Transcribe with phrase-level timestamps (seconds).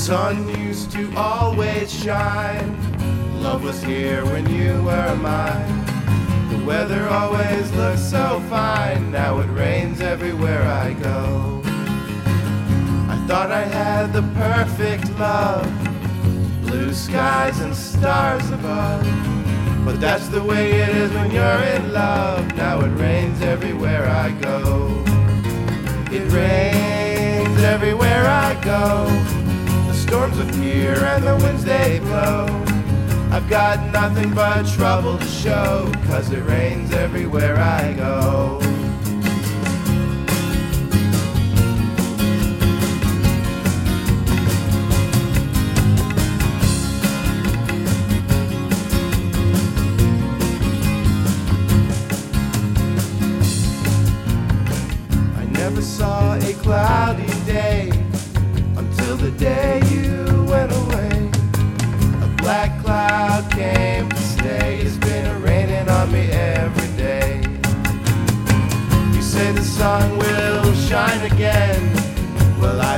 [0.00, 2.72] sun used to always shine.
[3.42, 5.84] Love was here when you were mine.
[6.48, 9.12] The weather always looks so fine.
[9.12, 11.60] Now it rains everywhere I go.
[13.14, 15.70] I thought I had the perfect love.
[16.62, 19.04] Blue skies and stars above.
[19.84, 22.56] But that's the way it is when you're in love.
[22.56, 25.04] Now it rains everywhere I go.
[26.10, 29.39] It rains everywhere I go.
[30.10, 32.44] Storms appear and the winds they blow.
[33.30, 38.58] I've got nothing but trouble to show, cause it rains everywhere I go.
[55.36, 57.99] I never saw a cloudy day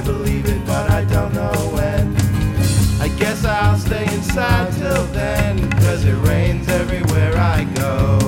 [0.04, 2.16] believe it, but I don't know when.
[3.00, 8.18] I guess I'll stay inside till then, cause it rains everywhere I go.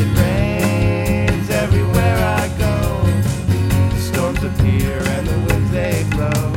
[0.00, 2.76] It rains everywhere I go.
[3.98, 6.52] Storms appear and the winds they blow.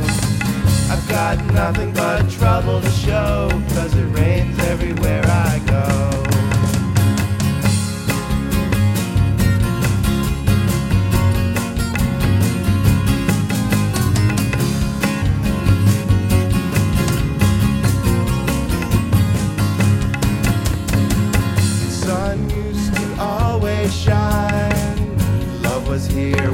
[0.92, 5.17] I've got nothing but trouble to show, cause it rains everywhere.